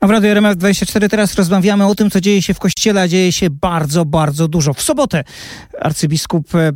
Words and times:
A 0.00 0.06
w 0.06 0.10
Radio 0.10 0.34
RMF24 0.34 1.08
teraz 1.08 1.34
rozmawiamy 1.34 1.86
o 1.86 1.94
tym, 1.94 2.10
co 2.10 2.20
dzieje 2.20 2.42
się 2.42 2.54
w 2.54 2.58
Kościele, 2.58 3.00
a 3.00 3.08
dzieje 3.08 3.32
się 3.32 3.50
bardzo, 3.50 4.04
bardzo 4.04 4.48
dużo. 4.48 4.74
W 4.74 4.82
sobotę 4.82 5.24
arcybiskup 5.80 6.54
e, 6.54 6.72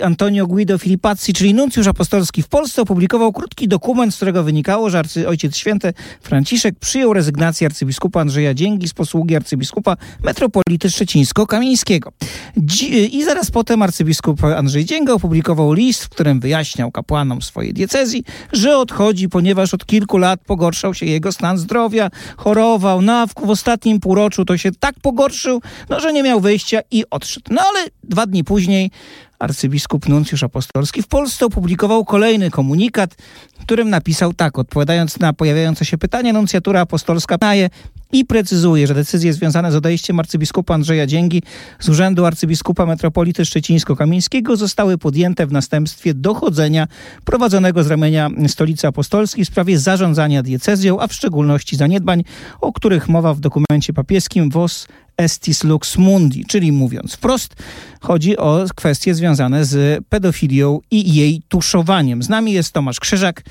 e, 0.00 0.04
Antonio 0.04 0.46
Guido 0.46 0.78
Filipazzi, 0.78 1.32
czyli 1.32 1.54
nuncjusz 1.54 1.86
apostolski 1.86 2.42
w 2.42 2.48
Polsce, 2.48 2.82
opublikował 2.82 3.32
krótki 3.32 3.68
dokument, 3.68 4.14
z 4.14 4.16
którego 4.16 4.42
wynikało, 4.44 4.90
że 4.90 4.98
arcy, 4.98 5.28
Ojciec 5.28 5.56
Święty 5.56 5.92
Franciszek 6.20 6.78
przyjął 6.78 7.12
rezygnację 7.12 7.66
arcybiskupa 7.66 8.20
Andrzeja 8.20 8.54
Dzięgi 8.54 8.88
z 8.88 8.94
posługi 8.94 9.36
arcybiskupa 9.36 9.96
metropolity 10.24 10.90
szczecińsko-kamieńskiego. 10.90 12.12
I 13.12 13.24
zaraz 13.24 13.50
potem 13.50 13.82
arcybiskup 13.82 14.44
Andrzej 14.44 14.84
Dzięga 14.84 15.12
opublikował 15.12 15.72
list, 15.72 16.04
w 16.04 16.08
którym 16.08 16.40
wyjaśniał 16.40 16.90
kapłanom 16.90 17.42
swojej 17.42 17.72
diecezji, 17.72 18.24
że 18.52 18.78
odchodzi, 18.78 19.28
ponieważ 19.28 19.74
od 19.74 19.86
kilku 19.86 20.18
lat 20.18 20.40
pogorszał 20.40 20.94
się 20.94 21.06
jego 21.06 21.32
stan 21.32 21.58
zdrowia 21.58 22.10
chorował, 22.36 23.00
a 23.10 23.26
w, 23.26 23.34
w 23.46 23.50
ostatnim 23.50 24.00
półroczu 24.00 24.44
to 24.44 24.56
się 24.56 24.72
tak 24.72 24.94
pogorszył, 25.02 25.62
no 25.88 26.00
że 26.00 26.12
nie 26.12 26.22
miał 26.22 26.40
wyjścia 26.40 26.80
i 26.90 27.04
odszedł. 27.10 27.46
No 27.50 27.62
ale 27.62 27.86
dwa 28.04 28.26
dni 28.26 28.44
później 28.44 28.90
arcybiskup 29.38 30.08
Nuncjusz 30.08 30.42
Apostolski 30.42 31.02
w 31.02 31.08
Polsce 31.08 31.46
opublikował 31.46 32.04
kolejny 32.04 32.50
komunikat, 32.50 33.14
w 33.58 33.62
którym 33.62 33.90
napisał 33.90 34.32
tak, 34.32 34.58
odpowiadając 34.58 35.18
na 35.20 35.32
pojawiające 35.32 35.84
się 35.84 35.98
pytania, 35.98 36.32
nuncjatura 36.32 36.80
apostolska 36.80 37.38
daje 37.38 37.70
i 38.12 38.24
precyzuje, 38.24 38.86
że 38.86 38.94
decyzje 38.94 39.32
związane 39.32 39.72
z 39.72 39.74
odejściem 39.74 40.20
arcybiskupa 40.20 40.74
Andrzeja 40.74 41.06
Dzięgi 41.06 41.42
z 41.80 41.88
urzędu 41.88 42.24
arcybiskupa 42.24 42.86
metropolity 42.86 43.44
szczecińsko-kamieńskiego 43.44 44.56
zostały 44.56 44.98
podjęte 44.98 45.46
w 45.46 45.52
następstwie 45.52 46.14
dochodzenia 46.14 46.88
prowadzonego 47.24 47.84
z 47.84 47.86
ramienia 47.86 48.30
stolicy 48.46 48.86
apostolskiej 48.86 49.44
w 49.44 49.48
sprawie 49.48 49.78
zarządzania 49.78 50.42
diecezją, 50.42 51.00
a 51.00 51.06
w 51.06 51.12
szczególności 51.12 51.76
zaniedbań, 51.76 52.24
o 52.60 52.72
których 52.72 53.08
mowa 53.08 53.34
w 53.34 53.40
dokumencie 53.40 53.92
papieskim 53.92 54.50
WOS 54.50 54.88
estis 55.16 55.64
lux 55.64 55.98
mundi, 55.98 56.44
czyli 56.44 56.72
mówiąc 56.72 57.14
wprost, 57.14 57.54
chodzi 58.00 58.36
o 58.36 58.64
kwestie 58.74 59.14
związane 59.14 59.64
z 59.64 60.04
pedofilią 60.08 60.80
i 60.90 61.14
jej 61.14 61.42
tuszowaniem. 61.48 62.22
Z 62.22 62.28
nami 62.28 62.52
jest 62.52 62.72
Tomasz 62.72 63.00
Krzyżak, 63.00 63.42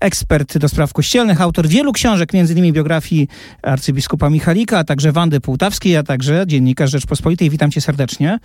ekspert 0.00 0.58
do 0.58 0.68
spraw 0.68 0.92
kościelnych, 0.92 1.40
autor 1.40 1.68
wielu 1.68 1.92
książek, 1.92 2.32
między 2.32 2.52
innymi 2.52 2.72
biografii 2.72 3.28
arcybiskupa 3.62 4.30
Michalika, 4.30 4.78
a 4.78 4.84
także 4.84 5.12
Wandy 5.12 5.40
Półtawskiej, 5.40 5.96
a 5.96 6.02
także 6.02 6.44
dziennikarz 6.46 6.90
Rzeczpospolitej. 6.90 7.50
Witam 7.50 7.70
cię 7.70 7.80
serdecznie. 7.80 8.38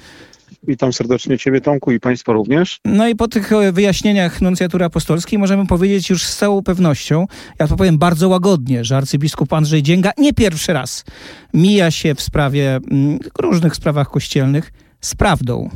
Witam 0.68 0.94
serdecznie 0.94 1.38
Ciebie, 1.38 1.62
Tomku, 1.62 1.92
i 1.92 2.00
Państwa 2.00 2.34
również. 2.34 2.80
No 2.86 3.08
i 3.08 3.16
po 3.16 3.28
tych 3.28 3.52
e, 3.52 3.72
wyjaśnieniach 3.72 4.42
nuncjatury 4.42 4.86
apostolskiej 4.86 5.40
możemy 5.40 5.68
powiedzieć 5.68 6.10
już 6.10 6.24
z 6.24 6.38
całą 6.38 6.64
pewnością, 6.64 7.28
ja 7.60 7.68
to 7.68 7.76
powiem 7.76 7.98
bardzo 7.98 8.30
łagodnie, 8.30 8.84
że 8.84 8.98
arcybiskup 8.98 9.54
Andrzej 9.54 9.84
Dzięga 9.84 10.12
nie 10.18 10.34
pierwszy 10.34 10.74
raz 10.74 11.06
mija 11.54 11.92
się 11.92 12.16
w 12.16 12.22
sprawie, 12.22 12.80
mm, 12.92 13.20
różnych 13.40 13.76
sprawach 13.76 14.10
kościelnych 14.10 14.72
z 15.02 15.16
prawdą. 15.16 15.70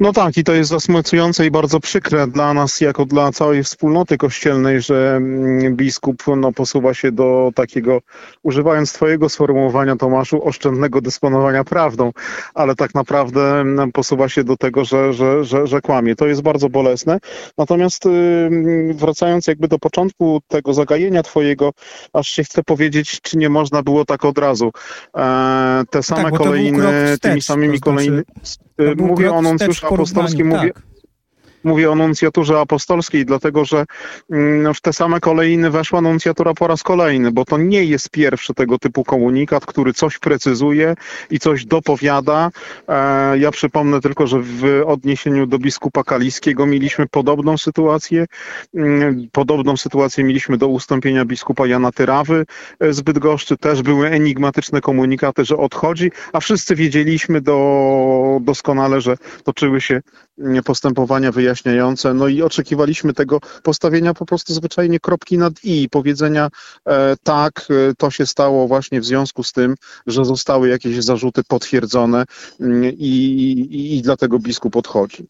No 0.00 0.12
tak, 0.12 0.36
i 0.36 0.44
to 0.44 0.54
jest 0.54 0.70
zasmucające 0.70 1.46
i 1.46 1.50
bardzo 1.50 1.80
przykre 1.80 2.26
dla 2.26 2.54
nas, 2.54 2.80
jako 2.80 3.04
dla 3.04 3.32
całej 3.32 3.64
wspólnoty 3.64 4.18
kościelnej, 4.18 4.80
że 4.80 5.16
mm, 5.16 5.76
biskup 5.76 6.22
no, 6.36 6.52
posuwa 6.52 6.94
się 6.94 7.12
do 7.12 7.50
takiego, 7.54 8.00
używając 8.42 8.92
Twojego 8.92 9.28
sformułowania, 9.28 9.96
Tomaszu, 9.96 10.48
oszczędnego 10.48 11.00
dysponowania 11.00 11.64
prawdą, 11.64 12.12
ale 12.54 12.74
tak 12.74 12.94
naprawdę 12.94 13.60
mm, 13.60 13.92
posuwa 13.92 14.28
się 14.28 14.44
do 14.44 14.56
tego, 14.56 14.84
że, 14.84 15.12
że, 15.12 15.44
że, 15.44 15.66
że 15.66 15.80
kłamie. 15.80 16.16
To 16.16 16.26
jest 16.26 16.42
bardzo 16.42 16.68
bolesne. 16.68 17.18
Natomiast 17.58 18.06
mm, 18.06 18.96
wracając 18.96 19.46
jakby 19.46 19.68
do 19.68 19.78
początku 19.78 20.40
tego 20.48 20.74
zagajenia 20.74 21.22
Twojego, 21.22 21.70
aż 22.12 22.28
się 22.28 22.44
chcę 22.44 22.62
powiedzieć, 22.62 23.20
czy 23.20 23.38
nie 23.38 23.48
można 23.48 23.82
było 23.82 24.04
tak 24.04 24.24
od 24.24 24.38
razu. 24.38 24.70
E, 25.16 25.82
te 25.90 26.02
same 26.02 26.22
tak, 26.22 26.34
kolejne, 26.34 27.16
tymi 27.20 27.42
samymi 27.42 27.80
to 27.80 27.90
znaczy... 27.90 27.96
kolejnymi 27.96 28.18
Y, 28.20 28.63
mówię 28.96 29.32
o 29.32 29.42
nuncjuszu 29.42 29.86
apostolskim, 29.86 30.46
mówię, 30.48 30.72
tak. 30.72 30.93
Mówię 31.64 31.90
o 31.90 31.94
nuncjaturze 31.94 32.60
apostolskiej, 32.60 33.24
dlatego 33.24 33.64
że 33.64 33.84
mm, 34.30 34.74
w 34.74 34.80
te 34.80 34.92
same 34.92 35.20
kolejny 35.20 35.70
weszła 35.70 36.00
nuncjatura 36.00 36.54
po 36.54 36.66
raz 36.66 36.82
kolejny, 36.82 37.32
bo 37.32 37.44
to 37.44 37.58
nie 37.58 37.84
jest 37.84 38.10
pierwszy 38.10 38.54
tego 38.54 38.78
typu 38.78 39.04
komunikat, 39.04 39.66
który 39.66 39.92
coś 39.92 40.18
precyzuje 40.18 40.94
i 41.30 41.38
coś 41.38 41.64
dopowiada. 41.66 42.50
E, 42.88 43.38
ja 43.38 43.50
przypomnę 43.50 44.00
tylko, 44.00 44.26
że 44.26 44.40
w 44.40 44.82
odniesieniu 44.86 45.46
do 45.46 45.58
biskupa 45.58 46.04
Kaliskiego 46.04 46.66
mieliśmy 46.66 47.06
podobną 47.06 47.58
sytuację. 47.58 48.26
Mm, 48.74 49.28
podobną 49.32 49.76
sytuację 49.76 50.24
mieliśmy 50.24 50.58
do 50.58 50.68
ustąpienia 50.68 51.24
biskupa 51.24 51.66
Jana 51.66 51.92
Tyrawy 51.92 52.46
z 52.80 53.00
Bydgoszczy. 53.00 53.56
Też 53.56 53.82
były 53.82 54.08
enigmatyczne 54.08 54.80
komunikaty, 54.80 55.44
że 55.44 55.56
odchodzi, 55.56 56.10
a 56.32 56.40
wszyscy 56.40 56.74
wiedzieliśmy 56.74 57.40
do, 57.40 58.38
doskonale, 58.40 59.00
że 59.00 59.16
toczyły 59.44 59.80
się 59.80 60.00
postępowania 60.64 61.32
wyjaśniające. 61.32 62.14
No 62.14 62.28
i 62.28 62.42
oczekiwaliśmy 62.42 63.12
tego 63.12 63.40
postawienia 63.62 64.14
po 64.14 64.26
prostu 64.26 64.54
zwyczajnie 64.54 65.00
kropki 65.00 65.38
nad 65.38 65.52
i, 65.64 65.88
powiedzenia 65.88 66.48
e, 66.88 67.16
tak, 67.22 67.66
e, 67.70 67.94
to 67.98 68.10
się 68.10 68.26
stało 68.26 68.68
właśnie 68.68 69.00
w 69.00 69.04
związku 69.04 69.42
z 69.42 69.52
tym, 69.52 69.74
że 70.06 70.24
zostały 70.24 70.68
jakieś 70.68 71.04
zarzuty 71.04 71.42
potwierdzone 71.48 72.24
mm, 72.60 72.84
i, 72.84 73.14
i, 73.70 73.96
i 73.96 74.02
dlatego 74.02 74.38
biskup 74.38 74.76
odchodzi. 74.76 75.26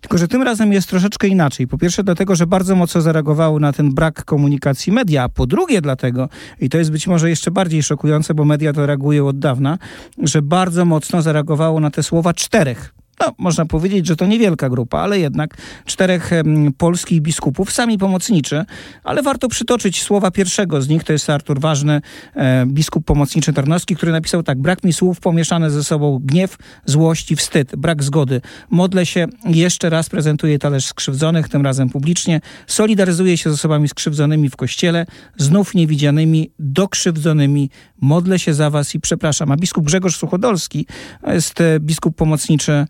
Tylko, 0.00 0.18
że 0.18 0.28
tym 0.28 0.42
razem 0.42 0.72
jest 0.72 0.88
troszeczkę 0.88 1.28
inaczej. 1.28 1.66
Po 1.68 1.78
pierwsze, 1.78 2.04
dlatego, 2.04 2.36
że 2.36 2.46
bardzo 2.46 2.76
mocno 2.76 3.00
zareagowały 3.00 3.60
na 3.60 3.72
ten 3.72 3.94
brak 3.94 4.24
komunikacji 4.24 4.92
media, 4.92 5.28
po 5.28 5.46
drugie, 5.46 5.80
dlatego, 5.80 6.28
i 6.60 6.68
to 6.68 6.78
jest 6.78 6.90
być 6.90 7.06
może 7.06 7.30
jeszcze 7.30 7.50
bardziej 7.50 7.82
szokujące, 7.82 8.34
bo 8.34 8.44
media 8.44 8.72
to 8.72 8.86
reagują 8.86 9.28
od 9.28 9.38
dawna, 9.38 9.78
że 10.18 10.42
bardzo 10.42 10.84
mocno 10.84 11.22
zareagowało 11.22 11.80
na 11.80 11.90
te 11.90 12.02
słowa 12.02 12.34
czterech 12.34 12.94
no, 13.20 13.34
można 13.38 13.66
powiedzieć, 13.66 14.06
że 14.06 14.16
to 14.16 14.26
niewielka 14.26 14.68
grupa, 14.68 14.98
ale 14.98 15.18
jednak 15.18 15.56
czterech 15.84 16.30
polskich 16.78 17.20
biskupów, 17.20 17.72
sami 17.72 17.98
pomocniczy, 17.98 18.64
ale 19.04 19.22
warto 19.22 19.48
przytoczyć 19.48 20.02
słowa 20.02 20.30
pierwszego 20.30 20.82
z 20.82 20.88
nich, 20.88 21.04
to 21.04 21.12
jest 21.12 21.30
Artur 21.30 21.60
Ważny, 21.60 22.00
e, 22.34 22.66
biskup 22.66 23.04
pomocniczy 23.04 23.52
Tarnowski, 23.52 23.96
który 23.96 24.12
napisał 24.12 24.42
tak, 24.42 24.58
brak 24.58 24.84
mi 24.84 24.92
słów, 24.92 25.20
pomieszane 25.20 25.70
ze 25.70 25.84
sobą 25.84 26.20
gniew, 26.22 26.56
złość 26.86 27.30
i 27.30 27.36
wstyd, 27.36 27.76
brak 27.76 28.02
zgody. 28.02 28.40
Modlę 28.70 29.06
się, 29.06 29.26
jeszcze 29.46 29.90
raz 29.90 30.10
prezentuję 30.10 30.58
talerz 30.58 30.86
skrzywdzonych, 30.86 31.48
tym 31.48 31.62
razem 31.62 31.88
publicznie, 31.90 32.40
solidaryzuję 32.66 33.36
się 33.36 33.50
z 33.50 33.52
osobami 33.52 33.88
skrzywdzonymi 33.88 34.50
w 34.50 34.56
kościele, 34.56 35.06
znów 35.36 35.74
niewidzianymi, 35.74 36.50
dokrzywdzonymi, 36.58 37.70
modlę 38.00 38.38
się 38.38 38.54
za 38.54 38.70
was 38.70 38.94
i 38.94 39.00
przepraszam. 39.00 39.52
A 39.52 39.56
biskup 39.56 39.84
Grzegorz 39.84 40.16
Suchodolski, 40.16 40.86
jest 41.26 41.60
e, 41.60 41.80
biskup 41.80 42.16
pomocniczy 42.16 42.86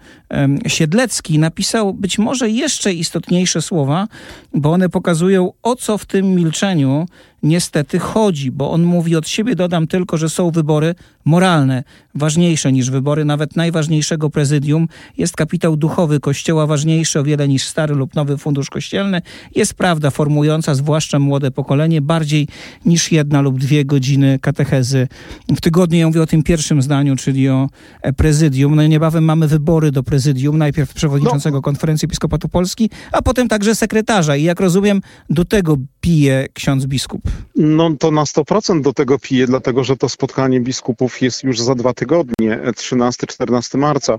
Siedlecki, 0.66 1.38
napisał 1.38 1.94
być 1.94 2.18
może 2.18 2.50
jeszcze 2.50 2.92
istotniejsze 2.92 3.62
słowa, 3.62 4.08
bo 4.54 4.72
one 4.72 4.88
pokazują, 4.88 5.52
o 5.62 5.76
co 5.76 5.98
w 5.98 6.06
tym 6.06 6.34
milczeniu 6.34 7.06
niestety 7.44 7.98
chodzi, 7.98 8.50
bo 8.50 8.70
on 8.70 8.82
mówi 8.82 9.16
od 9.16 9.28
siebie, 9.28 9.54
dodam 9.54 9.86
tylko, 9.86 10.16
że 10.16 10.28
są 10.28 10.50
wybory 10.50 10.94
moralne, 11.24 11.84
ważniejsze 12.14 12.72
niż 12.72 12.90
wybory 12.90 13.24
nawet 13.24 13.56
najważniejszego 13.56 14.30
prezydium. 14.30 14.88
Jest 15.18 15.36
kapitał 15.36 15.76
duchowy 15.76 16.20
Kościoła 16.20 16.66
ważniejszy 16.66 17.20
o 17.20 17.24
wiele 17.24 17.48
niż 17.48 17.64
stary 17.64 17.94
lub 17.94 18.14
nowy 18.14 18.38
fundusz 18.38 18.70
kościelny. 18.70 19.22
Jest 19.54 19.74
prawda 19.74 20.10
formująca 20.10 20.74
zwłaszcza 20.74 21.18
młode 21.18 21.50
pokolenie 21.50 22.00
bardziej 22.00 22.48
niż 22.84 23.12
jedna 23.12 23.40
lub 23.40 23.58
dwie 23.58 23.84
godziny 23.84 24.38
katechezy 24.38 25.08
w 25.56 25.60
tygodniu. 25.60 25.98
Ja 25.98 26.06
mówię 26.06 26.22
o 26.22 26.26
tym 26.26 26.42
pierwszym 26.42 26.82
zdaniu, 26.82 27.16
czyli 27.16 27.48
o 27.48 27.68
e, 28.02 28.12
prezydium. 28.12 28.74
No 28.74 28.82
i 28.82 28.88
niebawem 28.88 29.24
mamy 29.24 29.48
wybory 29.48 29.90
do 29.90 30.02
prezydium. 30.02 30.58
Najpierw 30.58 30.94
przewodniczącego 30.94 31.58
no. 31.58 31.62
Konferencji 31.62 32.06
Episkopatu 32.06 32.48
Polski, 32.48 32.90
a 33.12 33.22
potem 33.22 33.48
także 33.48 33.74
sekretarza. 33.74 34.36
I 34.36 34.42
jak 34.42 34.60
rozumiem, 34.60 35.00
do 35.30 35.44
tego 35.44 35.76
pije 36.04 36.46
ksiądz 36.52 36.86
biskup. 36.86 37.22
No 37.56 37.90
to 37.98 38.10
na 38.10 38.24
100% 38.24 38.80
do 38.80 38.92
tego 38.92 39.18
pije, 39.18 39.46
dlatego 39.46 39.84
że 39.84 39.96
to 39.96 40.08
spotkanie 40.08 40.60
biskupów 40.60 41.22
jest 41.22 41.44
już 41.44 41.60
za 41.60 41.74
dwa 41.74 41.94
tygodnie, 41.94 42.60
13-14 42.64 43.78
marca, 43.78 44.18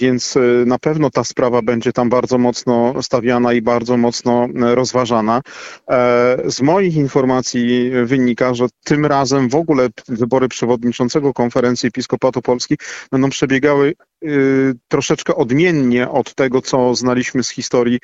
więc 0.00 0.36
e, 0.36 0.40
na 0.66 0.78
pewno 0.78 1.10
ta 1.10 1.24
sprawa 1.24 1.62
będzie 1.62 1.92
tam 1.92 2.08
bardzo 2.08 2.38
mocno 2.38 3.02
stawiana 3.02 3.52
i 3.52 3.62
bardzo 3.62 3.96
mocno 3.96 4.44
e, 4.44 4.74
rozważana. 4.74 5.40
E, 5.90 6.50
z 6.50 6.62
moich 6.62 6.96
informacji 6.96 7.90
wynika, 8.04 8.54
że 8.54 8.66
tym 8.84 9.06
razem 9.06 9.48
w 9.48 9.54
ogóle 9.54 9.88
wybory 10.08 10.48
przewodniczącego 10.48 11.32
konferencji 11.32 11.86
Episkopatu 11.86 12.42
Polski 12.42 12.76
będą 13.10 13.30
przebiegały 13.30 13.94
y, 14.24 14.74
troszeczkę 14.88 15.34
odmiennie 15.34 16.08
od 16.08 16.34
tego, 16.34 16.62
co 16.62 16.94
znaliśmy 16.94 17.42
z 17.42 17.50
historii 17.50 17.98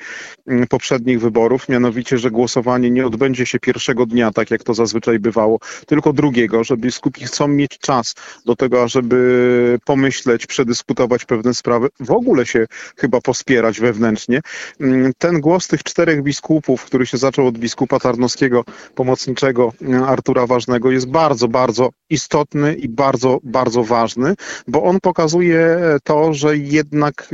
y, 0.51 0.67
poprzednich 0.69 1.19
wyborów, 1.19 1.69
mianowicie, 1.69 2.17
że 2.17 2.31
głosowanie 2.31 2.82
nie 2.91 3.05
odbędzie 3.05 3.45
się 3.45 3.59
pierwszego 3.59 4.05
dnia, 4.05 4.31
tak 4.31 4.51
jak 4.51 4.63
to 4.63 4.73
zazwyczaj 4.73 5.19
bywało, 5.19 5.59
tylko 5.87 6.13
drugiego, 6.13 6.63
że 6.63 6.77
biskupi 6.77 7.25
chcą 7.25 7.47
mieć 7.47 7.77
czas 7.77 8.15
do 8.45 8.55
tego, 8.55 8.83
ażeby 8.83 9.79
pomyśleć, 9.85 10.47
przedyskutować 10.47 11.25
pewne 11.25 11.53
sprawy, 11.53 11.87
w 11.99 12.11
ogóle 12.11 12.45
się 12.45 12.65
chyba 12.97 13.21
pospierać 13.21 13.79
wewnętrznie. 13.79 14.41
Y, 14.81 15.11
ten 15.17 15.41
głos 15.41 15.67
tych 15.67 15.83
czterech 15.83 16.23
biskupów, 16.23 16.85
który 16.85 17.05
się 17.05 17.17
zaczął 17.17 17.47
od 17.47 17.57
biskupa 17.57 17.99
Tarnowskiego, 17.99 18.63
pomocniczego 18.95 19.73
Artura 20.07 20.47
Ważnego, 20.47 20.91
jest 20.91 21.07
bardzo, 21.07 21.47
bardzo 21.47 21.89
istotny 22.09 22.73
i 22.73 22.89
bardzo, 22.89 23.39
bardzo 23.43 23.83
ważny, 23.83 24.35
bo 24.67 24.83
on 24.83 24.99
pokazuje 24.99 25.79
to, 26.03 26.33
że 26.33 26.57
jednak 26.57 27.21
e, 27.23 27.27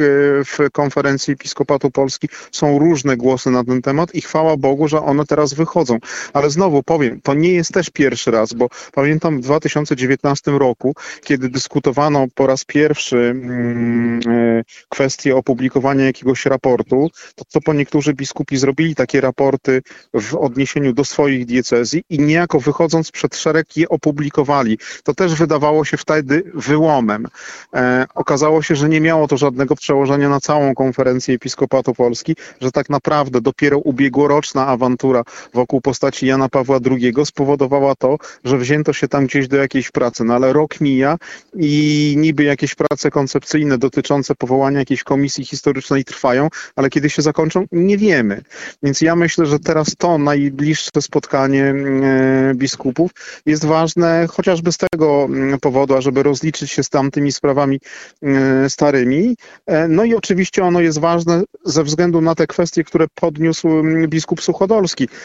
w 0.44 0.58
konferencji 0.72 1.34
Episkopatu 1.34 1.92
Polski 1.92 2.30
są 2.52 2.80
różne 2.80 3.18
głosy 3.18 3.52
na 3.52 3.64
ten 3.64 3.82
temat 3.82 4.16
i 4.16 4.22
chwała 4.22 4.58
Bogu, 4.58 4.88
że 4.88 5.02
one 5.02 5.26
teraz 5.26 5.39
wychodzą. 5.48 5.98
Ale 6.34 6.50
znowu 6.50 6.84
powiem, 6.84 7.22
to 7.22 7.34
nie 7.34 7.52
jest 7.52 7.74
też 7.74 7.90
pierwszy 7.90 8.32
raz, 8.32 8.54
bo 8.54 8.70
pamiętam 8.94 9.42
w 9.42 9.44
2019 9.44 10.52
roku, 10.52 10.94
kiedy 11.24 11.50
dyskutowano 11.50 12.28
po 12.36 12.48
raz 12.48 12.66
pierwszy 12.66 13.18
mm, 13.18 14.20
e, 14.28 14.64
kwestię 14.90 15.36
opublikowania 15.36 16.06
jakiegoś 16.06 16.46
raportu, 16.46 17.10
to, 17.36 17.46
to 17.52 17.62
po 17.62 17.74
niektórzy 17.74 18.14
biskupi 18.14 18.58
zrobili 18.58 18.96
takie 18.96 19.22
raporty 19.22 19.82
w 20.14 20.36
odniesieniu 20.36 20.94
do 20.94 21.06
swoich 21.06 21.46
diecezji 21.46 22.04
i 22.10 22.20
niejako 22.20 22.60
wychodząc 22.60 23.12
przed 23.12 23.36
szereg 23.36 23.78
je 23.78 23.90
opublikowali. 23.90 24.78
To 25.04 25.14
też 25.14 25.36
wydawało 25.36 25.86
się 25.86 25.98
wtedy 25.98 26.44
wyłomem. 26.54 27.28
E, 27.74 28.06
okazało 28.16 28.62
się, 28.62 28.76
że 28.76 28.90
nie 28.90 29.02
miało 29.02 29.28
to 29.28 29.38
żadnego 29.38 29.76
przełożenia 29.76 30.30
na 30.30 30.40
całą 30.40 30.76
konferencję 30.76 31.36
Episkopatu 31.36 31.94
Polski, 31.94 32.36
że 32.62 32.72
tak 32.72 32.90
naprawdę 32.90 33.42
dopiero 33.42 33.78
ubiegłoroczna 33.78 34.68
awantura 34.68 35.24
wokół 35.54 35.82
postaci 35.82 36.26
Jana 36.28 36.50
Pawła 36.50 36.80
II 36.92 37.14
spowodowała 37.26 37.96
to, 37.96 38.18
że 38.44 38.58
wzięto 38.58 38.94
się 38.94 39.08
tam 39.08 39.26
gdzieś 39.26 39.48
do 39.48 39.58
jakiejś 39.58 39.92
pracy. 39.92 40.24
No 40.24 40.34
ale 40.34 40.54
rok 40.54 40.82
mija 40.82 41.18
i 41.56 42.14
niby 42.18 42.44
jakieś 42.44 42.76
prace 42.76 43.12
koncepcyjne 43.12 43.78
dotyczące 43.78 44.36
powołania 44.36 44.80
jakiejś 44.80 45.04
komisji 45.04 45.46
historycznej 45.46 46.06
trwają, 46.06 46.48
ale 46.76 46.90
kiedy 46.90 47.10
się 47.10 47.22
zakończą, 47.22 47.66
nie 47.72 47.98
wiemy. 47.98 48.42
Więc 48.84 49.02
ja 49.02 49.16
myślę, 49.16 49.46
że 49.46 49.60
teraz 49.60 49.96
to 49.98 50.18
najbliższe 50.18 51.02
spotkanie 51.02 51.64
e, 51.66 52.54
biskupów 52.56 53.12
jest 53.46 53.66
ważne 53.66 54.28
chociażby 54.28 54.72
z 54.72 54.78
tego 54.78 55.24
mm, 55.24 55.60
powodu, 55.60 55.96
ażeby 55.96 56.24
rozliczyć 56.24 56.72
się 56.72 56.84
z 56.84 56.90
tamtymi 56.90 57.32
sprawami 57.32 57.80
e, 58.24 58.70
starymi. 58.70 59.36
E, 59.66 59.88
no 59.88 60.04
i 60.04 60.16
oczywiście 60.16 60.64
ono 60.64 60.82
jest 60.82 61.00
ważne 61.00 61.44
ze 61.66 61.84
względu 61.84 62.22
na 62.22 62.36
te 62.36 62.48
kwestie, 62.48 62.84
które 62.84 63.06
podniósł 63.16 63.68
mm, 63.68 64.10
biskup 64.10 64.42
Suchodolski, 64.42 65.04
mm, 65.04 65.19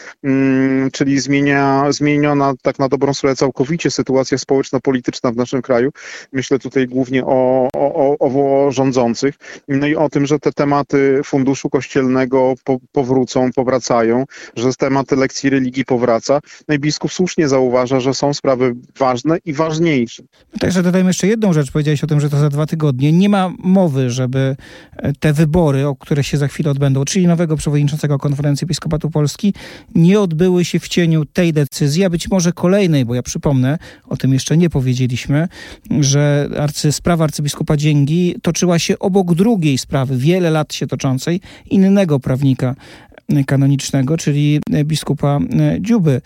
czyli 0.92 1.20
zmienia, 1.20 1.92
zmieniona 1.92 2.54
tak 2.62 2.78
na 2.78 2.88
dobrą 2.88 3.14
sprawę 3.14 3.36
całkowicie 3.36 3.90
sytuacja 3.90 4.38
społeczno-polityczna 4.38 5.32
w 5.32 5.36
naszym 5.36 5.62
kraju. 5.62 5.90
Myślę 6.32 6.58
tutaj 6.58 6.86
głównie 6.86 7.24
o, 7.24 7.68
o, 7.74 8.16
o, 8.18 8.72
rządzących. 8.72 9.34
No 9.68 9.86
i 9.86 9.96
o 9.96 10.08
tym, 10.08 10.26
że 10.26 10.38
te 10.38 10.52
tematy 10.52 11.20
funduszu 11.24 11.70
kościelnego 11.70 12.54
po, 12.64 12.78
powrócą, 12.92 13.50
powracają, 13.52 14.24
że 14.56 14.74
tematy 14.74 15.16
lekcji 15.16 15.50
religii 15.50 15.84
powraca. 15.84 16.40
No 16.68 16.74
słusznie 17.08 17.48
zauważa, 17.48 18.00
że 18.00 18.14
są 18.14 18.34
sprawy 18.34 18.74
ważne 18.98 19.38
i 19.44 19.52
ważniejsze. 19.52 20.22
Także 20.60 20.82
dodajmy 20.82 21.10
jeszcze 21.10 21.26
jedną 21.26 21.52
rzecz. 21.52 21.70
Powiedziałeś 21.70 22.04
o 22.04 22.06
tym, 22.06 22.20
że 22.20 22.30
to 22.30 22.38
za 22.38 22.48
dwa 22.48 22.66
tygodnie. 22.66 23.12
Nie 23.12 23.28
ma 23.28 23.52
mowy, 23.58 24.10
żeby 24.10 24.56
te 25.20 25.32
wybory, 25.32 25.86
o 25.86 25.96
które 25.96 26.24
się 26.24 26.38
za 26.38 26.48
chwilę 26.48 26.70
odbędą, 26.70 27.04
czyli 27.04 27.26
nowego 27.26 27.56
przewodniczącego 27.56 28.18
Konferencji 28.18 28.64
Episkopatu 28.64 29.10
Polski, 29.10 29.54
nie 29.94 30.20
odbyły 30.20 30.64
się 30.64 30.78
w 30.78 30.88
cieniu 30.88 31.24
tej 31.24 31.52
decyzji, 31.52 32.04
a 32.04 32.10
być 32.10 32.30
może 32.30 32.52
kolejnej, 32.52 33.04
bo 33.04 33.14
ja 33.14 33.22
przypomnę, 33.22 33.78
o 34.08 34.16
tym 34.16 34.32
jeszcze 34.32 34.56
nie 34.56 34.70
powiedzieliśmy, 34.70 35.48
że 36.00 36.48
arcy, 36.58 36.92
sprawa 36.92 37.24
arcybiskupa 37.24 37.76
Dzięgi 37.76 38.34
toczyła 38.42 38.78
się 38.78 38.98
obok 38.98 39.34
drugiej 39.34 39.78
sprawy, 39.78 40.16
wiele 40.16 40.50
lat 40.50 40.74
się 40.74 40.86
toczącej, 40.86 41.40
innego 41.70 42.20
prawnika 42.20 42.74
kanonicznego, 43.46 44.16
czyli 44.16 44.60
biskupa 44.84 45.38
Dziuby, 45.80 46.20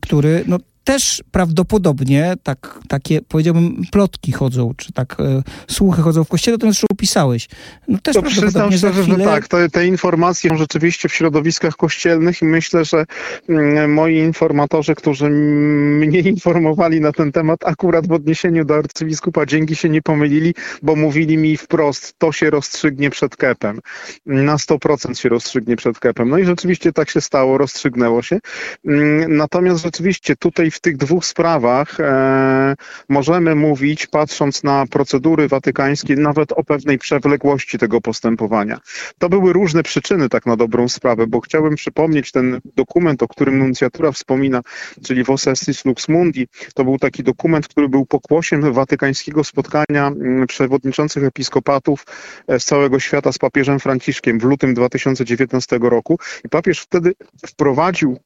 który 0.00 0.44
no, 0.46 0.58
też 0.86 1.22
prawdopodobnie 1.30 2.34
tak, 2.42 2.78
takie, 2.88 3.20
powiedziałbym, 3.22 3.82
plotki 3.92 4.32
chodzą, 4.32 4.74
czy 4.76 4.92
tak 4.92 5.16
e, 5.20 5.42
słuchy 5.70 6.02
chodzą 6.02 6.24
w 6.24 6.28
kościele, 6.28 6.58
to 6.58 6.66
zresztą 6.66 6.86
opisałeś. 6.92 7.48
No 7.88 7.98
też 8.02 8.14
to 8.14 8.22
przyznam 8.22 8.72
szczerze, 8.72 9.02
chwilę... 9.02 9.18
że 9.18 9.24
tak, 9.24 9.48
to, 9.48 9.56
te 9.72 9.86
informacje 9.86 10.50
są 10.50 10.56
rzeczywiście 10.56 11.08
w 11.08 11.14
środowiskach 11.14 11.76
kościelnych 11.76 12.42
i 12.42 12.44
myślę, 12.44 12.84
że 12.84 13.04
mm, 13.48 13.92
moi 13.92 14.16
informatorzy, 14.16 14.94
którzy 14.94 15.30
mnie 15.30 16.20
informowali 16.20 17.00
na 17.00 17.12
ten 17.12 17.32
temat, 17.32 17.64
akurat 17.64 18.06
w 18.06 18.12
odniesieniu 18.12 18.64
do 18.64 18.74
arcybiskupa 18.74 19.46
Dzięki 19.46 19.76
się 19.76 19.88
nie 19.88 20.02
pomylili, 20.02 20.54
bo 20.82 20.96
mówili 20.96 21.38
mi 21.38 21.56
wprost, 21.56 22.14
to 22.18 22.32
się 22.32 22.50
rozstrzygnie 22.50 23.10
przed 23.10 23.36
kepem. 23.36 23.80
Na 24.26 24.56
100% 24.56 25.14
się 25.14 25.28
rozstrzygnie 25.28 25.76
przed 25.76 25.98
kepem. 25.98 26.28
No 26.28 26.38
i 26.38 26.44
rzeczywiście 26.44 26.92
tak 26.92 27.10
się 27.10 27.20
stało, 27.20 27.58
rozstrzygnęło 27.58 28.22
się. 28.22 28.38
Mm, 28.86 29.36
natomiast 29.36 29.82
rzeczywiście 29.82 30.36
tutaj 30.36 30.70
w 30.70 30.75
tych 30.80 30.96
dwóch 30.96 31.26
sprawach 31.26 32.00
e, 32.00 32.74
możemy 33.08 33.54
mówić, 33.54 34.06
patrząc 34.06 34.64
na 34.64 34.86
procedury 34.86 35.48
watykańskie, 35.48 36.16
nawet 36.16 36.52
o 36.52 36.64
pewnej 36.64 36.98
przewlekłości 36.98 37.78
tego 37.78 38.00
postępowania. 38.00 38.78
To 39.18 39.28
były 39.28 39.52
różne 39.52 39.82
przyczyny, 39.82 40.28
tak 40.28 40.46
na 40.46 40.56
dobrą 40.56 40.88
sprawę, 40.88 41.26
bo 41.26 41.40
chciałbym 41.40 41.74
przypomnieć 41.74 42.32
ten 42.32 42.60
dokument, 42.76 43.22
o 43.22 43.28
którym 43.28 43.58
nuncjatura 43.58 44.12
wspomina, 44.12 44.62
czyli 45.04 45.24
Vos 45.24 45.46
Estis 45.46 45.84
Lux 45.84 46.08
Mundi. 46.08 46.48
To 46.74 46.84
był 46.84 46.98
taki 46.98 47.22
dokument, 47.22 47.68
który 47.68 47.88
był 47.88 48.06
pokłosiem 48.06 48.72
watykańskiego 48.72 49.44
spotkania 49.44 50.06
mm, 50.06 50.46
przewodniczących 50.46 51.24
episkopatów 51.24 52.04
e, 52.48 52.60
z 52.60 52.64
całego 52.64 53.00
świata 53.00 53.32
z 53.32 53.38
papieżem 53.38 53.80
Franciszkiem 53.80 54.40
w 54.40 54.44
lutym 54.44 54.74
2019 54.74 55.78
roku. 55.82 56.18
I 56.44 56.48
papież 56.48 56.80
wtedy 56.80 57.14
wprowadził 57.46 58.18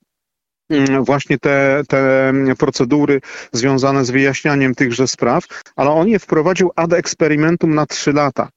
właśnie 1.01 1.39
te, 1.39 1.83
te 1.89 2.33
procedury 2.59 3.21
związane 3.53 4.05
z 4.05 4.11
wyjaśnianiem 4.11 4.75
tychże 4.75 5.09
spraw, 5.09 5.45
ale 5.77 5.91
on 5.91 6.09
je 6.09 6.19
wprowadził 6.19 6.71
ad 6.77 6.93
experimentum 6.93 7.75
na 7.75 7.87
trzy 7.87 8.13
lata. 8.13 8.49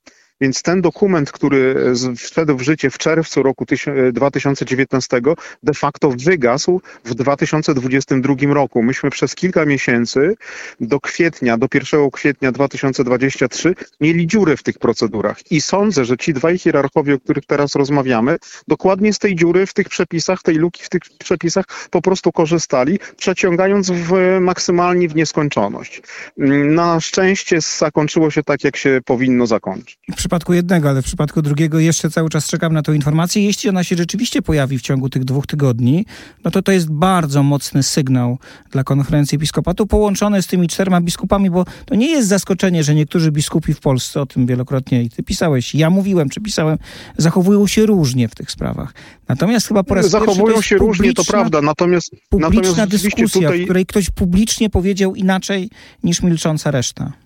Więc 0.44 0.62
ten 0.62 0.82
dokument, 0.82 1.32
który 1.32 1.76
wszedł 2.18 2.58
w 2.58 2.62
życie 2.62 2.90
w 2.90 2.98
czerwcu 2.98 3.44
roku 3.44 3.66
2019, 4.14 5.22
de 5.64 5.74
facto 5.74 6.10
wygasł 6.10 6.82
w 7.06 7.14
2022 7.16 8.36
roku. 8.54 8.84
Myśmy 8.84 9.10
przez 9.10 9.36
kilka 9.36 9.66
miesięcy 9.66 10.36
do 10.80 11.00
kwietnia, 11.00 11.58
do 11.58 11.68
1 11.74 12.12
kwietnia 12.12 12.52
2023 12.52 13.76
mieli 14.02 14.28
dziury 14.28 14.58
w 14.58 14.64
tych 14.64 14.80
procedurach. 14.80 15.52
I 15.52 15.62
sądzę, 15.62 16.06
że 16.06 16.18
ci 16.18 16.34
dwaj 16.34 16.58
hierarchowie, 16.58 17.14
o 17.16 17.20
których 17.20 17.46
teraz 17.46 17.76
rozmawiamy, 17.76 18.38
dokładnie 18.68 19.14
z 19.14 19.20
tej 19.20 19.36
dziury 19.36 19.66
w 19.66 19.74
tych 19.74 19.90
przepisach, 19.90 20.42
tej 20.42 20.56
luki 20.56 20.84
w 20.84 20.90
tych 20.90 21.02
przepisach 21.20 21.66
po 21.90 22.02
prostu 22.02 22.32
korzystali, 22.32 23.00
przeciągając 23.18 23.92
w, 23.92 24.38
maksymalnie 24.42 25.10
w 25.10 25.16
nieskończoność. 25.16 26.02
Na 26.38 27.00
szczęście 27.00 27.62
zakończyło 27.62 28.32
się 28.32 28.44
tak, 28.44 28.64
jak 28.64 28.78
się 28.78 29.00
powinno 29.06 29.48
zakończyć 29.48 29.98
przypadku 30.34 30.54
jednego, 30.54 30.90
ale 30.90 31.02
w 31.02 31.06
przypadku 31.06 31.42
drugiego 31.42 31.80
jeszcze 31.80 32.10
cały 32.10 32.30
czas 32.30 32.48
czekam 32.48 32.74
na 32.74 32.82
tą 32.82 32.94
informację. 32.94 33.44
Jeśli 33.44 33.70
ona 33.70 33.84
się 33.84 33.96
rzeczywiście 33.96 34.42
pojawi 34.42 34.78
w 34.78 34.82
ciągu 34.82 35.10
tych 35.10 35.26
dwóch 35.26 35.48
tygodni, 35.48 36.06
no 36.44 36.52
to 36.52 36.62
to 36.62 36.72
jest 36.72 36.92
bardzo 36.92 37.44
mocny 37.44 37.84
sygnał 37.84 38.38
dla 38.72 38.84
konferencji 38.84 39.36
episkopatu, 39.36 39.88
połączony 39.88 40.42
z 40.42 40.48
tymi 40.48 40.68
czterema 40.68 41.02
biskupami, 41.02 41.50
bo 41.50 41.66
to 41.86 41.96
nie 41.96 42.08
jest 42.08 42.28
zaskoczenie, 42.28 42.84
że 42.84 42.96
niektórzy 42.96 43.32
biskupi 43.32 43.74
w 43.74 43.80
Polsce, 43.80 44.22
o 44.22 44.26
tym 44.26 44.46
wielokrotnie 44.46 45.04
i 45.04 45.10
ty 45.10 45.24
pisałeś, 45.24 45.76
ja 45.76 45.90
mówiłem, 45.90 46.30
czy 46.30 46.42
pisałem, 46.42 46.78
zachowują 47.18 47.68
się 47.68 47.86
różnie 47.86 48.28
w 48.28 48.36
tych 48.36 48.52
sprawach. 48.52 48.94
Natomiast 49.28 49.68
chyba 49.68 49.84
po 49.84 49.96
raz 49.96 50.10
Zachowują 50.10 50.62
się 50.62 50.78
różnie, 50.78 51.14
to 51.14 51.24
prawda, 51.24 51.62
natomiast... 51.62 52.12
Publiczna 52.30 52.70
natomiast 52.70 52.92
dyskusja, 52.92 53.42
tutaj... 53.42 53.62
w 53.62 53.64
której 53.64 53.86
ktoś 53.86 54.10
publicznie 54.10 54.70
powiedział 54.70 55.16
inaczej 55.16 55.70
niż 56.04 56.22
milcząca 56.22 56.72
reszta. 56.72 57.23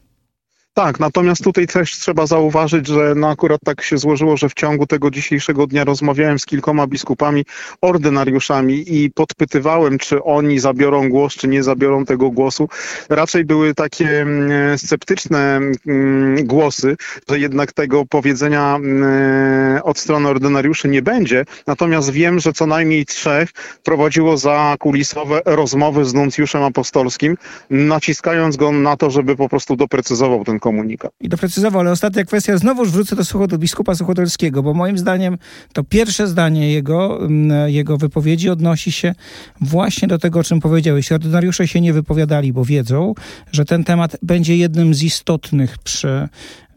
Tak, 0.77 0.99
natomiast 0.99 1.43
tutaj 1.43 1.67
też 1.67 1.91
trzeba 1.91 2.25
zauważyć, 2.25 2.87
że 2.87 3.13
no 3.15 3.29
akurat 3.29 3.61
tak 3.65 3.81
się 3.81 3.97
złożyło, 3.97 4.37
że 4.37 4.49
w 4.49 4.53
ciągu 4.53 4.87
tego 4.87 5.11
dzisiejszego 5.11 5.67
dnia 5.67 5.83
rozmawiałem 5.83 6.39
z 6.39 6.45
kilkoma 6.45 6.87
biskupami, 6.87 7.45
ordynariuszami 7.81 8.83
i 8.87 9.11
podpytywałem, 9.11 9.97
czy 9.97 10.23
oni 10.23 10.59
zabiorą 10.59 11.09
głos, 11.09 11.33
czy 11.33 11.47
nie 11.47 11.63
zabiorą 11.63 12.05
tego 12.05 12.29
głosu. 12.29 12.69
Raczej 13.09 13.45
były 13.45 13.73
takie 13.73 14.21
mm, 14.21 14.77
sceptyczne 14.77 15.59
mm, 15.87 16.45
głosy, 16.45 16.95
że 17.29 17.39
jednak 17.39 17.73
tego 17.73 18.05
powiedzenia 18.05 18.75
mm, 18.75 19.81
od 19.83 19.99
strony 19.99 20.29
ordynariuszy 20.29 20.87
nie 20.87 21.01
będzie. 21.01 21.45
Natomiast 21.67 22.11
wiem, 22.11 22.39
że 22.39 22.53
co 22.53 22.65
najmniej 22.65 23.05
trzech 23.05 23.49
prowadziło 23.83 24.37
za 24.37 24.75
kulisowe 24.79 25.41
rozmowy 25.45 26.05
z 26.05 26.13
nuncjuszem 26.13 26.63
apostolskim, 26.63 27.37
naciskając 27.69 28.57
go 28.57 28.71
na 28.71 28.97
to, 28.97 29.09
żeby 29.09 29.35
po 29.35 29.49
prostu 29.49 29.75
doprecyzował 29.75 30.45
ten 30.45 30.59
komunikat. 30.71 31.11
I 31.21 31.29
doprecyzował, 31.29 31.79
ale 31.81 31.91
ostatnia 31.91 32.23
kwestia, 32.25 32.57
znowuż 32.57 32.89
wrócę 32.91 33.15
do, 33.15 33.25
sucho, 33.25 33.47
do 33.47 33.57
biskupa 33.57 33.95
Suchodolskiego, 33.95 34.63
bo 34.63 34.73
moim 34.73 34.97
zdaniem 34.97 35.37
to 35.73 35.83
pierwsze 35.83 36.27
zdanie 36.27 36.71
jego, 36.71 37.25
mm, 37.25 37.69
jego 37.69 37.97
wypowiedzi 37.97 38.49
odnosi 38.49 38.91
się 38.91 39.15
właśnie 39.61 40.07
do 40.07 40.17
tego, 40.19 40.39
o 40.39 40.43
czym 40.43 40.59
powiedziałeś. 40.59 41.11
Ordynariusze 41.11 41.67
się 41.67 41.81
nie 41.81 41.93
wypowiadali, 41.93 42.53
bo 42.53 42.65
wiedzą, 42.65 43.13
że 43.51 43.65
ten 43.65 43.83
temat 43.83 44.17
będzie 44.21 44.57
jednym 44.57 44.93
z 44.93 45.03
istotnych 45.03 45.77
przy 45.77 46.29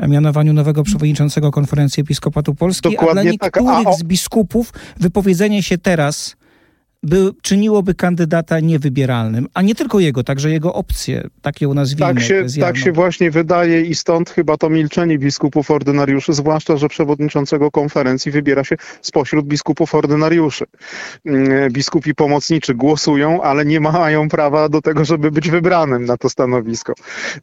mianowaniu 0.09 0.53
nowego 0.53 0.83
przewodniczącego 0.83 1.51
Konferencji 1.51 2.01
Episkopatu 2.01 2.55
Polski, 2.55 2.91
Dokładnie 2.91 3.11
a 3.11 3.15
dla 3.25 3.33
tak. 3.33 3.33
niektórych 3.57 3.87
A 3.87 3.91
o- 3.91 3.97
z 3.97 4.03
biskupów 4.03 4.73
wypowiedzenie 5.01 5.63
się 5.63 5.79
teraz 5.79 6.37
by, 7.03 7.31
czyniłoby 7.43 7.95
kandydata 7.95 8.61
niewybieralnym, 8.61 9.47
a 9.55 9.63
nie 9.63 9.75
tylko 9.75 10.01
jego, 10.01 10.25
także 10.25 10.51
jego 10.51 10.75
opcje, 10.75 11.29
tak 11.43 11.61
ją 11.61 11.75
nazwijmy. 11.75 12.15
Tak 12.15 12.23
się, 12.23 12.35
eklezjalną. 12.35 12.75
tak 12.75 12.85
się 12.85 12.93
właśnie 12.93 13.31
wydaje 13.31 13.81
i 13.81 13.95
stąd 13.95 14.31
chyba 14.31 14.57
to 14.57 14.71
milczenie 14.71 15.19
biskupów 15.19 15.71
ordynariuszy, 15.71 16.33
zwłaszcza, 16.33 16.77
że 16.77 16.89
przewodniczącego 16.89 17.71
konferencji 17.71 18.33
wybiera 18.33 18.65
się 18.65 18.77
spośród 19.03 19.47
biskupów 19.47 19.95
ordynariuszy. 19.95 20.65
Mm, 21.25 21.73
Biskupi 21.73 22.15
pomocniczy 22.15 22.75
głosują, 22.75 23.43
ale 23.43 23.65
nie 23.65 23.81
mają 23.81 24.29
prawa 24.29 24.69
do 24.69 24.83
tego, 24.83 25.05
żeby 25.05 25.31
być 25.31 25.51
wybranym 25.51 26.05
na 26.05 26.17
to 26.17 26.31
stanowisko. 26.31 26.93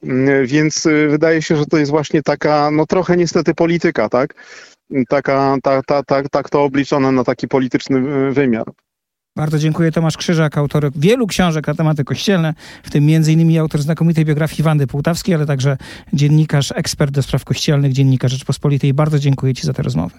Mm, 0.04 0.46
Więc 0.46 0.86
y, 0.86 1.08
wydaje 1.08 1.42
się, 1.42 1.56
że 1.56 1.66
to 1.66 1.78
jest 1.78 1.92
właśnie 1.92 2.24
taka, 2.24 2.72
no 2.72 2.86
trochę 2.86 3.18
niestety 3.18 3.54
polityka, 3.54 4.10
tak? 4.10 4.34
Taka, 5.10 5.58
ta, 5.64 5.82
ta, 5.84 6.04
ta, 6.04 6.24
tak 6.32 6.50
to 6.50 6.64
obliczone 6.64 7.12
na 7.12 7.24
taki 7.24 7.48
polityczny 7.48 8.00
y, 8.30 8.32
wymiar. 8.32 8.66
Bardzo 9.38 9.60
dziękuję. 9.60 9.92
Tomasz 9.92 10.18
Krzyżak, 10.18 10.58
autor 10.58 10.92
wielu 10.96 11.28
książek 11.28 11.68
na 11.68 11.74
tematy 11.76 12.04
kościelne, 12.04 12.54
w 12.84 12.90
tym 12.90 13.08
m.in. 13.10 13.60
autor 13.60 13.82
znakomitej 13.82 14.26
biografii 14.26 14.64
Wandy 14.64 14.88
Półtawskiej, 14.88 15.36
ale 15.36 15.46
także 15.46 15.78
dziennikarz, 16.14 16.74
ekspert 16.76 17.12
do 17.12 17.24
spraw 17.24 17.46
kościelnych, 17.46 17.94
dziennikarz 17.94 18.32
Rzeczpospolitej. 18.32 18.94
Bardzo 18.94 19.20
dziękuję 19.20 19.54
Ci 19.54 19.68
za 19.68 19.74
tę 19.74 19.84
rozmowę. 19.84 20.18